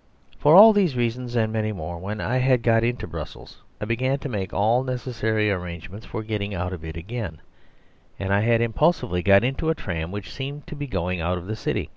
For 0.38 0.54
all 0.54 0.74
these 0.74 0.96
reasons, 0.98 1.34
and 1.34 1.50
many 1.50 1.72
more, 1.72 1.96
when 1.96 2.20
I 2.20 2.36
had 2.36 2.60
got 2.62 2.84
into 2.84 3.06
Brussels 3.06 3.62
I 3.80 3.86
began 3.86 4.18
to 4.18 4.28
make 4.28 4.52
all 4.52 4.84
necessary 4.84 5.50
arrangements 5.50 6.04
for 6.04 6.22
getting 6.22 6.54
out 6.54 6.74
of 6.74 6.84
it 6.84 6.94
again; 6.94 7.40
and 8.18 8.34
I 8.34 8.40
had 8.40 8.60
impulsively 8.60 9.22
got 9.22 9.44
into 9.44 9.70
a 9.70 9.74
tram 9.74 10.12
which 10.12 10.30
seemed 10.30 10.66
to 10.66 10.76
be 10.76 10.86
going 10.86 11.22
out 11.22 11.38
of 11.38 11.46
the 11.46 11.56
city. 11.56 11.88